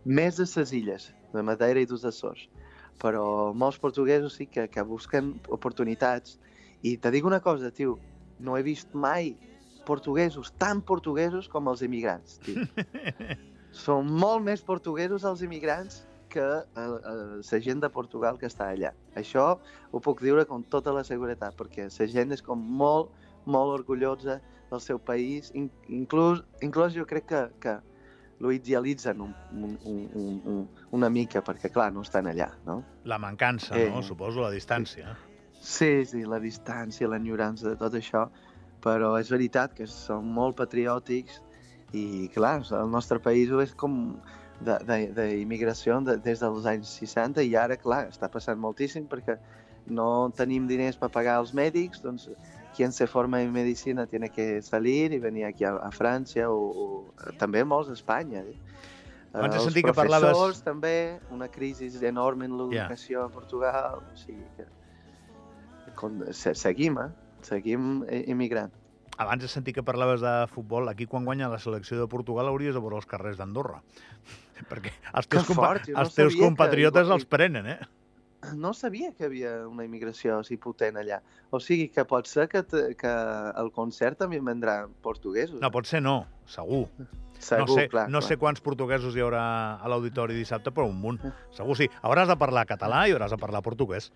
més 0.06 0.38
de 0.42 0.50
les 0.50 0.74
illes, 0.74 1.10
de 1.34 1.44
Madeira 1.46 1.82
i 1.82 1.88
dels 1.90 2.06
Açores, 2.06 2.48
però 3.02 3.54
molts 3.54 3.78
portuguesos 3.82 4.38
sí 4.40 4.48
que, 4.48 4.68
que 4.72 4.82
busquen 4.82 5.36
oportunitats. 5.50 6.40
I 6.86 6.98
te 7.02 7.12
dic 7.12 7.26
una 7.26 7.42
cosa, 7.42 7.72
tio, 7.72 8.00
no 8.40 8.58
he 8.58 8.64
vist 8.64 8.94
mai 8.94 9.34
portuguesos 9.86 10.52
tan 10.62 10.82
portuguesos 10.82 11.48
com 11.52 11.70
els 11.72 11.84
emigrants, 11.86 12.40
tio. 12.46 12.66
Són 13.86 14.08
molt 14.08 14.44
més 14.46 14.62
portuguesos 14.64 15.26
els 15.28 15.42
immigrants 15.44 16.04
que 16.32 16.44
eh, 16.44 16.82
eh, 16.82 17.40
la 17.40 17.60
gent 17.64 17.82
de 17.84 17.90
Portugal 17.92 18.40
que 18.40 18.48
està 18.52 18.70
allà. 18.72 18.92
Això 19.20 19.48
ho 19.92 20.02
puc 20.04 20.24
dir 20.24 20.36
amb 20.44 20.68
tota 20.72 20.94
la 20.96 21.04
seguretat, 21.08 21.56
perquè 21.60 21.88
la 21.88 22.08
gent 22.12 22.36
és 22.36 22.44
com 22.44 22.60
molt, 22.60 23.12
molt 23.46 23.76
orgullosa 23.80 24.40
del 24.72 24.82
seu 24.82 25.00
país, 25.00 25.52
in, 25.54 25.70
inclús, 25.88 26.42
inclús 26.66 26.96
jo 26.96 27.06
crec 27.06 27.28
que, 27.30 27.44
que 27.62 27.76
lo 28.40 28.52
idealitzen 28.52 29.22
un, 29.22 29.36
un, 29.54 29.78
un, 29.86 30.02
un, 30.14 30.42
un, 30.52 30.66
una 30.92 31.10
mica, 31.10 31.44
perquè 31.46 31.72
clar, 31.72 31.92
no 31.96 32.04
estan 32.04 32.28
allà, 32.28 32.50
no? 32.66 32.82
La 33.06 33.20
mancança, 33.22 33.78
Eh, 33.78 33.90
no? 33.94 34.04
Suposo, 34.04 34.42
la 34.44 34.52
distància. 34.52 35.16
Sí, 35.62 36.04
sí, 36.06 36.26
la 36.28 36.40
distància, 36.44 37.08
l'enyorança 37.08 37.72
de 37.72 37.78
tot 37.80 37.96
això, 37.96 38.28
però 38.86 39.16
és 39.20 39.30
veritat 39.34 39.74
que 39.74 39.88
són 39.90 40.28
molt 40.36 40.56
patriòtics 40.62 41.42
i, 41.98 42.30
clar, 42.36 42.60
el 42.78 42.90
nostre 42.94 43.18
país 43.24 43.50
és 43.64 43.74
com 43.76 44.16
de- 44.62 44.80
de- 44.88 45.12
d'immigració 45.18 45.98
de, 46.06 46.18
des 46.24 46.40
dels 46.40 46.66
anys 46.70 46.92
60 47.02 47.44
i 47.44 47.56
ara, 47.60 47.76
clar, 47.82 48.06
està 48.14 48.30
passant 48.32 48.60
moltíssim 48.62 49.08
perquè 49.10 49.38
no 49.88 50.30
tenim 50.38 50.68
diners 50.70 50.98
per 50.98 51.10
pagar 51.14 51.40
els 51.42 51.52
mèdics, 51.54 52.02
doncs 52.02 52.30
quien 52.76 52.92
se 52.92 53.06
forma 53.08 53.42
en 53.42 53.52
medicina 53.54 54.06
tiene 54.06 54.30
que 54.30 54.62
salir 54.62 55.14
i 55.14 55.20
venir 55.20 55.46
aquí 55.46 55.64
a, 55.64 55.76
a 55.78 55.92
França 55.92 56.48
o, 56.50 56.58
o 56.86 57.36
també 57.40 57.64
molts 57.64 57.90
a 57.90 57.94
Espanya. 57.94 58.42
Eh? 58.44 58.56
Abans 59.36 59.54
he 59.56 59.58
els 59.60 59.66
sentit 59.70 59.86
que 59.86 59.94
parlaves- 60.02 60.64
també, 60.64 61.20
una 61.32 61.48
crisi 61.48 61.90
enorme 62.08 62.46
en 62.46 62.58
l'educació 62.58 63.24
a 63.26 63.30
Portugal, 63.30 64.02
o 64.02 64.16
sigui 64.18 64.44
que 64.58 64.66
seguim, 66.54 66.98
eh? 67.00 67.10
Seguim 67.46 68.04
eh, 68.10 68.24
immigrant. 68.34 68.74
Abans 69.22 69.46
he 69.46 69.48
sentit 69.48 69.78
que 69.78 69.84
parlaves 69.86 70.20
de 70.26 70.32
futbol. 70.52 70.90
Aquí, 70.92 71.06
quan 71.08 71.24
guanya 71.24 71.48
la 71.48 71.60
selecció 71.64 72.00
de 72.02 72.08
Portugal, 72.12 72.50
hauries 72.52 72.76
de 72.76 72.82
veure 72.84 72.98
els 73.00 73.08
carrers 73.08 73.38
d'Andorra. 73.40 73.82
Perquè 74.72 74.92
els 75.14 75.28
teus, 75.30 75.46
Que 75.48 75.56
fort, 75.56 75.88
no 75.94 76.02
els 76.02 76.16
teus 76.18 76.34
que- 76.36 76.42
compatriotes 76.42 77.06
igual- 77.08 77.20
els 77.22 77.26
prenen, 77.30 77.68
eh? 77.78 77.80
No 78.54 78.76
sabia 78.78 79.10
que 79.18 79.24
hi 79.24 79.26
havia 79.26 79.52
una 79.68 79.86
immigració 79.88 80.36
així 80.38 80.58
potent 80.62 81.00
allà. 81.02 81.18
O 81.50 81.58
sigui 81.64 81.88
que 81.90 82.04
pot 82.06 82.28
ser 82.30 82.44
que, 82.52 82.62
que 83.00 83.14
el 83.58 83.72
concert 83.74 84.20
també 84.20 84.38
en 84.38 84.46
vendran 84.46 84.92
portuguesos. 85.02 85.58
No, 85.64 85.72
pot 85.74 85.88
ser 85.90 86.02
no, 86.04 86.28
segur. 86.46 86.84
Segur, 87.40 87.66
no 87.68 87.74
sé, 87.80 87.88
clar, 87.90 88.04
no 88.10 88.20
clar. 88.20 88.28
sé 88.30 88.38
quants 88.38 88.62
portuguesos 88.62 89.16
hi 89.18 89.24
haurà 89.26 89.42
a 89.82 89.90
l'auditori 89.90 90.38
dissabte, 90.38 90.70
però 90.76 90.86
un 90.92 91.00
munt. 91.02 91.18
Segur 91.58 91.76
sí. 91.80 91.88
Hauràs 92.06 92.30
de 92.30 92.38
parlar 92.38 92.68
català 92.70 93.08
i 93.10 93.16
hauràs 93.16 93.34
de 93.34 93.40
parlar 93.42 93.64
portuguès. 93.66 94.12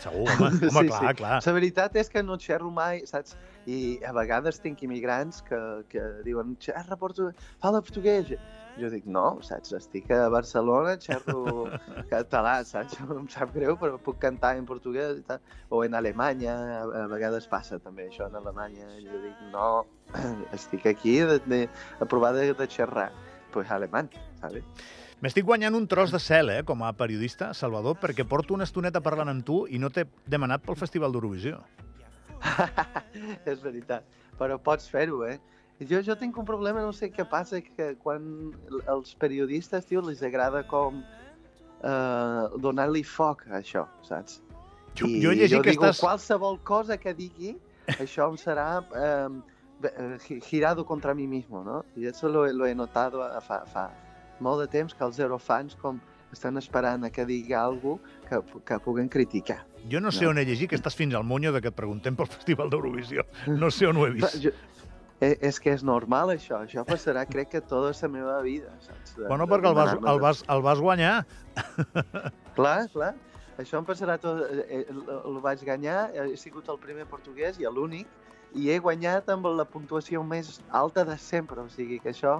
Segur, 0.00 0.24
home, 0.30 0.48
home 0.70 0.70
Sí, 0.70 0.88
clar, 0.88 1.00
sí. 1.08 1.14
clar. 1.20 1.36
La 1.46 1.52
veritat 1.58 1.96
és 2.00 2.08
que 2.12 2.22
no 2.22 2.38
xerro 2.40 2.70
mai, 2.74 3.04
saps? 3.06 3.36
I 3.70 4.00
a 4.08 4.10
vegades 4.16 4.58
tinc 4.62 4.82
immigrants 4.82 5.42
que, 5.46 5.60
que 5.92 6.02
diuen 6.26 6.56
xerra 6.62 6.96
portuguès, 6.98 7.36
parla 7.62 7.82
portuguès. 7.84 8.32
Jo 8.80 8.88
dic, 8.88 9.04
no, 9.04 9.36
saps? 9.44 9.74
Estic 9.76 10.08
a 10.16 10.30
Barcelona, 10.32 10.96
xerro 11.02 11.68
català, 12.12 12.54
saps? 12.64 12.96
Em 13.18 13.28
sap 13.30 13.52
greu, 13.54 13.76
però 13.78 14.00
puc 14.00 14.18
cantar 14.22 14.54
en 14.58 14.64
portuguès 14.66 15.20
i 15.20 15.26
tal. 15.28 15.42
O 15.70 15.84
en 15.84 15.94
Alemanya, 15.98 16.56
a, 16.78 16.80
a 17.02 17.06
vegades 17.12 17.46
passa 17.52 17.78
també 17.78 18.08
això 18.08 18.30
en 18.30 18.40
Alemanya. 18.40 18.88
Jo 19.04 19.20
dic, 19.26 19.44
no, 19.52 19.84
estic 20.56 20.88
aquí 20.90 21.18
de, 21.20 21.38
de, 21.46 21.62
a 22.00 22.08
provar 22.08 22.32
de, 22.38 22.48
de 22.56 22.68
xerrar. 22.68 23.10
Pues 23.52 23.68
alemany, 23.70 24.08
saps? 24.40 24.88
M'estic 25.22 25.44
guanyant 25.46 25.76
un 25.78 25.84
tros 25.86 26.10
de 26.10 26.18
cel, 26.18 26.50
eh, 26.50 26.62
com 26.66 26.82
a 26.82 26.90
periodista, 26.98 27.52
Salvador, 27.54 27.94
perquè 28.02 28.24
porto 28.26 28.56
una 28.56 28.66
estoneta 28.66 29.00
parlant 29.00 29.30
amb 29.30 29.44
tu 29.46 29.60
i 29.70 29.78
no 29.78 29.90
t'he 29.94 30.02
demanat 30.26 30.64
pel 30.66 30.74
Festival 30.80 31.14
d'Eurovisió. 31.14 31.60
és 33.52 33.60
veritat, 33.62 34.02
però 34.38 34.58
pots 34.58 34.88
fer-ho, 34.90 35.22
eh? 35.28 35.38
Jo, 35.86 36.00
jo 36.02 36.16
tinc 36.18 36.36
un 36.38 36.46
problema, 36.46 36.82
no 36.82 36.90
sé 36.94 37.08
què 37.14 37.22
passa, 37.28 37.60
que 37.62 37.92
quan 38.02 38.26
els 38.90 39.14
periodistes, 39.18 39.86
tio, 39.86 40.02
els 40.02 40.22
agrada 40.26 40.64
com 40.66 40.98
eh, 41.02 42.44
donar-li 42.62 43.02
foc 43.06 43.46
a 43.50 43.60
això, 43.62 43.86
saps? 44.06 44.40
Jo, 44.98 45.06
jo 45.06 45.30
he 45.30 45.38
llegit 45.38 45.56
jo 45.56 45.62
que 45.62 45.70
digo, 45.76 45.86
estàs... 45.86 46.02
qualsevol 46.02 46.58
cosa 46.66 46.98
que 46.98 47.14
digui, 47.14 47.54
això 47.94 48.26
em 48.30 48.36
serà 48.42 48.68
eh, 48.82 49.30
eh, 49.86 50.16
gi- 50.26 50.42
girado 50.50 50.84
contra 50.84 51.14
mi 51.14 51.26
mismo, 51.30 51.62
¿no? 51.62 51.84
I 51.96 52.10
eso 52.10 52.28
lo, 52.28 52.44
he- 52.46 52.52
lo 52.52 52.66
he 52.66 52.74
notado 52.74 53.22
a, 53.22 53.40
fa, 53.40 53.62
fa 53.70 53.86
molt 54.40 54.60
de 54.64 54.68
temps 54.68 54.94
que 54.94 55.04
els 55.04 55.18
eurofans 55.20 55.76
com 55.76 56.00
estan 56.32 56.56
esperant 56.56 57.04
a 57.04 57.10
que 57.12 57.26
digui 57.28 57.52
alguna 57.52 58.00
que, 58.28 58.38
que 58.64 58.78
puguen 58.80 59.08
criticar. 59.08 59.66
Jo 59.90 60.00
no 60.00 60.10
sé 60.12 60.24
No. 60.24 60.30
on 60.30 60.38
he 60.38 60.44
llegit 60.46 60.70
que 60.70 60.76
estàs 60.78 60.94
fins 60.96 61.14
al 61.14 61.24
monyo 61.24 61.52
de 61.52 61.60
que 61.60 61.68
et 61.68 61.74
preguntem 61.76 62.16
pel 62.16 62.26
Festival 62.26 62.70
d'Eurovisió. 62.70 63.24
No 63.48 63.70
sé 63.70 63.86
on 63.86 63.96
ho 64.00 64.06
he 64.06 64.10
vist. 64.16 64.38
Jo, 64.40 64.50
eh, 65.20 65.36
és 65.40 65.58
que 65.60 65.72
és 65.74 65.82
normal, 65.84 66.30
això. 66.32 66.62
Això 66.64 66.84
passarà, 66.88 67.26
crec 67.28 67.50
que 67.50 67.60
tota 67.60 67.92
la 68.00 68.08
meva 68.08 68.40
vida, 68.42 68.72
saps? 68.80 69.16
De, 69.18 69.26
Bueno, 69.28 69.46
perquè 69.46 69.68
el 69.68 69.74
vas, 69.74 69.92
el, 69.98 70.20
vas, 70.20 70.44
el 70.48 70.62
vas 70.62 70.80
guanyar. 70.80 71.26
Clar, 72.56 72.88
clar. 72.92 73.12
Això 73.60 73.78
em 73.78 73.84
passarà 73.84 74.16
tot... 74.18 74.40
eh, 74.48 74.64
eh, 74.80 74.86
el 74.88 75.36
vaig 75.44 75.60
guanyar, 75.64 76.08
he 76.16 76.36
sigut 76.40 76.68
el 76.72 76.78
primer 76.80 77.04
portuguès 77.10 77.58
i 77.60 77.68
l'únic, 77.68 78.08
i 78.56 78.70
he 78.72 78.78
guanyat 78.80 79.28
amb 79.32 79.46
la 79.52 79.64
puntuació 79.68 80.22
més 80.24 80.60
alta 80.70 81.04
de 81.04 81.18
sempre, 81.20 81.60
o 81.60 81.68
sigui 81.72 81.98
que 82.00 82.10
això 82.12 82.38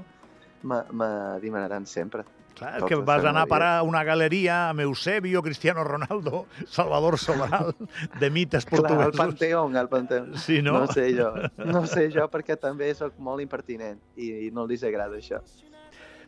me, 0.63 0.83
me 0.93 1.11
demanaran 1.41 1.87
sempre. 1.87 2.25
Clar, 2.55 2.85
que 2.85 2.95
vas 2.97 3.25
anar 3.25 3.43
a 3.43 3.47
parar 3.47 3.79
a 3.79 3.83
una 3.83 4.03
galeria 4.05 4.69
amb 4.69 4.81
Eusebio, 4.85 5.43
Cristiano 5.43 5.85
Ronaldo, 5.85 6.47
Salvador 6.69 7.19
Sobral, 7.19 7.75
de 8.21 8.31
mites 8.31 8.67
Clar, 8.67 8.81
al 8.81 8.83
portuguesos. 8.83 9.17
Panteón, 9.17 9.77
al 9.77 9.89
Panteón. 9.89 10.37
Sí, 10.37 10.61
no? 10.63 10.79
No 10.81 10.87
sé 10.87 11.15
jo, 11.17 11.33
no 11.65 11.87
sé 11.87 12.11
jo 12.13 12.29
perquè 12.31 12.59
també 12.61 12.93
sóc 12.95 13.19
molt 13.19 13.43
impertinent 13.43 14.01
i, 14.17 14.49
i 14.49 14.51
no 14.53 14.67
els 14.69 14.85
agrada 14.85 15.19
això. 15.19 15.43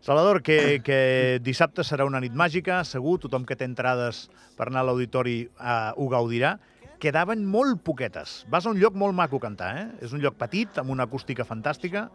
Salvador, 0.04 0.42
que, 0.44 0.82
que 0.84 1.40
dissabte 1.40 1.80
serà 1.80 2.04
una 2.04 2.20
nit 2.20 2.34
màgica, 2.36 2.82
segur, 2.84 3.16
tothom 3.22 3.46
que 3.48 3.56
té 3.56 3.64
entrades 3.64 4.26
per 4.56 4.66
anar 4.68 4.82
a 4.82 4.88
l'auditori 4.90 5.46
eh, 5.48 5.92
ho 5.96 6.08
gaudirà. 6.12 6.58
Quedaven 7.00 7.46
molt 7.48 7.80
poquetes. 7.84 8.42
Vas 8.52 8.66
a 8.66 8.72
un 8.74 8.80
lloc 8.80 8.96
molt 9.00 9.16
maco 9.16 9.40
a 9.40 9.44
cantar, 9.46 9.70
eh? 9.80 9.86
És 10.04 10.12
un 10.12 10.20
lloc 10.20 10.36
petit, 10.36 10.76
amb 10.80 10.92
una 10.92 11.06
acústica 11.08 11.44
fantàstica, 11.48 12.10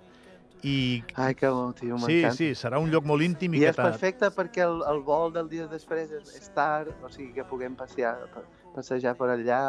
i 0.63 1.03
Ai, 1.15 1.35
que 1.39 1.47
bo, 1.47 1.71
tio, 1.73 1.97
sí, 1.97 2.03
m'encanta. 2.19 2.35
sí, 2.35 2.49
serà 2.55 2.79
un 2.83 2.89
lloc 2.91 3.05
molt 3.07 3.23
íntim 3.23 3.53
i, 3.55 3.61
I 3.61 3.69
és 3.69 3.75
t'ha- 3.77 3.85
perfecte 3.87 4.27
perquè 4.35 4.65
el, 4.65 4.81
el 4.91 4.99
vol 5.07 5.31
del 5.31 5.47
dia 5.47 5.67
després 5.71 6.11
és, 6.11 6.33
és 6.35 6.49
tard, 6.55 6.89
o 7.03 7.09
sigui 7.09 7.31
que 7.37 7.45
puguem 7.47 7.77
passejar, 7.79 8.15
pa- 8.33 8.43
passejar 8.75 9.15
per 9.15 9.29
allà, 9.37 9.61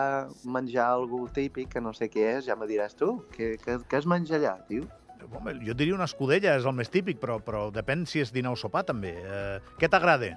menjar 0.42 0.88
algú 0.96 1.28
típic, 1.30 1.68
que 1.76 1.80
no 1.80 1.92
sé 1.94 2.08
què 2.10 2.36
és, 2.38 2.44
ja 2.50 2.56
me 2.58 2.66
diràs 2.66 2.96
tu. 2.98 3.20
Què, 3.36 3.54
què, 3.62 3.78
què 3.86 3.98
es 4.02 4.06
menja 4.10 4.34
allà, 4.40 4.56
tio? 4.66 4.88
Home, 5.30 5.54
jo 5.62 5.74
diria 5.76 5.94
una 5.94 6.08
escudella, 6.08 6.56
és 6.56 6.64
el 6.66 6.72
més 6.74 6.88
típic, 6.90 7.20
però, 7.20 7.38
però 7.44 7.66
depèn 7.70 8.06
si 8.08 8.20
és 8.24 8.32
dinar 8.32 8.54
o 8.54 8.56
sopar, 8.56 8.82
també. 8.88 9.14
Eh, 9.20 9.58
què 9.78 9.86
t'agrada? 9.88 10.34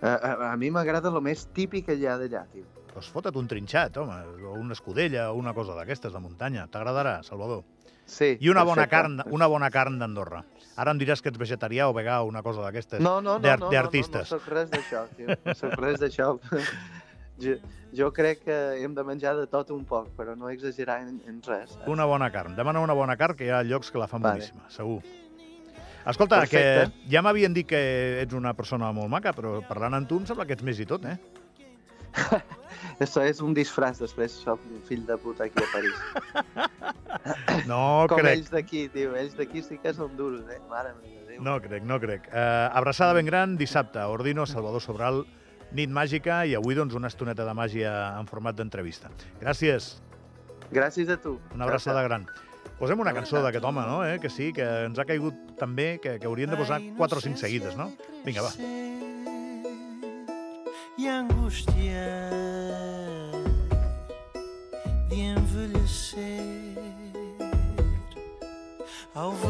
A, 0.00 0.14
a, 0.14 0.30
a 0.52 0.56
mi 0.56 0.70
m'agrada 0.72 1.10
el 1.12 1.20
més 1.20 1.42
típic 1.52 1.90
ha 1.92 1.96
d'allà, 2.16 2.46
tio. 2.52 2.64
Doncs 2.94 3.08
fota't 3.14 3.36
un 3.38 3.46
trinxat, 3.48 3.96
home, 4.02 4.16
o 4.48 4.54
una 4.58 4.74
escudella, 4.74 5.30
o 5.30 5.36
una 5.38 5.52
cosa 5.54 5.74
d'aquestes 5.78 6.12
de 6.12 6.20
muntanya. 6.20 6.66
T'agradarà, 6.70 7.20
Salvador. 7.22 7.62
Sí, 8.10 8.32
I 8.40 8.48
una 8.50 8.64
bona 8.66 8.82
perfecte. 8.88 9.22
carn, 9.22 9.32
una 9.32 9.46
bona 9.46 9.68
carn 9.70 9.98
d'Andorra. 10.00 10.40
Ara 10.82 10.90
em 10.90 10.98
diràs 10.98 11.20
que 11.22 11.30
ets 11.30 11.38
vegetarià 11.38 11.86
o 11.88 11.92
vegà 11.94 12.16
o 12.24 12.26
una 12.26 12.42
cosa 12.42 12.64
d'aquestes. 12.64 12.98
No, 13.00 13.20
no, 13.20 13.36
no, 13.36 13.38
d'ar- 13.38 13.60
no, 13.60 13.66
no, 13.66 13.70
no, 13.70 13.76
d'artistes. 13.76 14.24
no, 14.32 14.38
soc 14.38 14.48
res 14.50 14.70
d'això, 14.72 15.04
tio. 15.14 15.28
No 15.44 15.54
soc 15.54 15.76
res 15.78 16.00
d'això. 16.02 16.32
jo, 17.44 17.54
jo 17.94 18.10
crec 18.12 18.42
que 18.48 18.56
hem 18.82 18.94
de 18.98 19.04
menjar 19.06 19.36
de 19.38 19.46
tot 19.46 19.70
un 19.70 19.84
poc, 19.86 20.08
però 20.18 20.34
no 20.36 20.50
exagerar 20.50 21.00
en, 21.06 21.20
en 21.30 21.38
res. 21.46 21.70
saps? 21.76 21.86
Una 21.86 22.04
bona 22.10 22.32
carn. 22.34 22.56
Demana 22.58 22.80
una 22.82 22.96
bona 22.98 23.16
carn, 23.16 23.36
que 23.38 23.46
hi 23.46 23.50
ha 23.54 23.62
llocs 23.62 23.92
que 23.94 23.98
la 24.02 24.08
fan 24.10 24.22
Vale. 24.26 24.40
boníssima, 24.40 24.66
segur. 24.74 24.98
Escolta, 26.10 26.40
Perfecte. 26.40 26.90
que 27.04 27.10
ja 27.12 27.22
m'havien 27.22 27.52
dit 27.54 27.68
que 27.68 28.22
ets 28.22 28.34
una 28.34 28.54
persona 28.56 28.90
molt 28.96 29.10
maca, 29.12 29.30
però 29.36 29.60
parlant 29.68 29.94
amb 29.94 30.08
tu 30.08 30.18
em 30.18 30.26
sembla 30.26 30.46
que 30.48 30.56
ets 30.58 30.64
més 30.66 30.80
i 30.80 30.86
tot, 30.88 31.04
eh? 31.04 31.18
Això 33.00 33.22
és 33.26 33.40
un 33.44 33.54
disfraç, 33.54 33.98
després 34.00 34.32
soc 34.44 34.60
un 34.70 34.80
fill 34.88 35.04
de 35.06 35.16
puta 35.18 35.44
aquí 35.48 35.62
a 35.62 35.68
París. 35.72 35.96
No 37.66 38.06
Com 38.08 38.20
crec. 38.22 38.32
ells 38.38 38.50
d'aquí, 38.52 38.84
tio. 38.88 39.14
Ells 39.18 39.34
d'aquí 39.36 39.60
sí 39.62 39.76
que 39.82 39.92
són 39.94 40.14
duros, 40.16 40.44
eh? 40.50 40.60
Mare 40.70 40.92
meva, 41.02 41.24
Déu. 41.28 41.40
No 41.44 41.56
crec, 41.60 41.82
no 41.86 41.98
crec. 42.00 42.28
Uh, 42.30 42.70
abraçada 42.78 43.12
ben 43.14 43.26
gran, 43.26 43.56
dissabte, 43.58 44.00
Ordino, 44.08 44.46
Salvador 44.46 44.80
Sobral, 44.82 45.24
nit 45.76 45.90
màgica 45.92 46.40
i 46.48 46.54
avui 46.58 46.74
doncs 46.78 46.94
una 46.98 47.10
estoneta 47.10 47.44
de 47.46 47.54
màgia 47.54 47.92
en 48.18 48.26
format 48.30 48.56
d'entrevista. 48.58 49.10
Gràcies, 49.42 50.00
Gràcies 50.70 51.10
a 51.10 51.18
tu. 51.20 51.36
una 51.54 51.66
abraçada 51.66 52.02
gran. 52.06 52.26
Posem 52.78 52.98
una 53.02 53.12
cançó 53.12 53.42
d'aquest 53.44 53.64
home, 53.64 53.82
no? 53.84 54.00
Eh? 54.06 54.18
Que 54.22 54.30
sí, 54.30 54.52
que 54.56 54.64
ens 54.86 54.98
ha 54.98 55.04
caigut 55.04 55.34
tan 55.58 55.74
bé 55.76 55.98
que, 56.00 56.18
que 56.18 56.26
hauríem 56.30 56.50
de 56.50 56.56
posar 56.56 56.80
4 56.96 57.18
o 57.18 57.20
5 57.20 57.36
seguides, 57.36 57.76
no? 57.76 57.90
Vinga, 58.24 58.42
va. 58.46 58.54
Y 60.96 61.06
angustiar. 61.08 62.59
over. 69.16 69.49